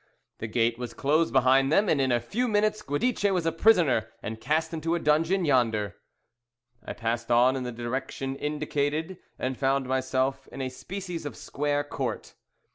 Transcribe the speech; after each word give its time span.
The 0.39 0.47
gate 0.47 0.79
was 0.79 0.95
closed 0.95 1.31
behind 1.31 1.71
them, 1.71 1.87
and 1.87 2.01
in 2.01 2.11
a 2.11 2.19
few 2.19 2.47
minutes 2.47 2.81
Guidice 2.81 3.31
was 3.31 3.45
a 3.45 3.51
prisoner, 3.51 4.09
and 4.23 4.41
cast 4.41 4.73
into 4.73 4.95
a 4.95 4.99
dungeon, 4.99 5.45
yonder." 5.45 5.95
I 6.83 6.93
passed 6.93 7.29
on 7.29 7.55
in 7.55 7.61
the 7.61 7.71
direction 7.71 8.35
indicated, 8.35 9.19
and 9.37 9.55
found 9.59 9.85
myself 9.87 10.47
in 10.47 10.59
a 10.59 10.69
species 10.69 11.23
of 11.23 11.35
square 11.37 11.83
court. 11.83 12.33